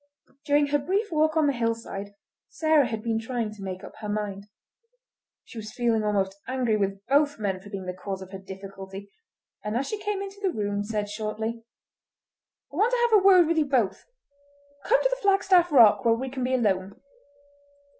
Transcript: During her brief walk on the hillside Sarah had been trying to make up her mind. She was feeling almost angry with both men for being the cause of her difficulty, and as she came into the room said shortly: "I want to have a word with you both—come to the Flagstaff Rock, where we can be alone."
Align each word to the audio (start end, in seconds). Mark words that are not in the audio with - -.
During 0.45 0.65
her 0.69 0.79
brief 0.79 1.11
walk 1.11 1.37
on 1.37 1.45
the 1.45 1.53
hillside 1.53 2.15
Sarah 2.49 2.87
had 2.87 3.03
been 3.03 3.19
trying 3.19 3.51
to 3.53 3.61
make 3.61 3.83
up 3.83 3.97
her 3.97 4.09
mind. 4.09 4.47
She 5.43 5.59
was 5.59 5.73
feeling 5.73 6.03
almost 6.03 6.39
angry 6.47 6.75
with 6.75 7.05
both 7.05 7.37
men 7.37 7.59
for 7.59 7.69
being 7.69 7.85
the 7.85 7.93
cause 7.93 8.23
of 8.23 8.31
her 8.31 8.39
difficulty, 8.39 9.11
and 9.63 9.77
as 9.77 9.87
she 9.87 9.99
came 10.01 10.23
into 10.23 10.39
the 10.41 10.49
room 10.49 10.83
said 10.83 11.07
shortly: 11.07 11.63
"I 12.73 12.77
want 12.77 12.89
to 12.93 13.07
have 13.11 13.23
a 13.23 13.23
word 13.23 13.45
with 13.45 13.59
you 13.59 13.65
both—come 13.65 15.03
to 15.03 15.07
the 15.09 15.21
Flagstaff 15.21 15.71
Rock, 15.71 16.03
where 16.03 16.15
we 16.15 16.31
can 16.31 16.43
be 16.43 16.55
alone." 16.55 16.99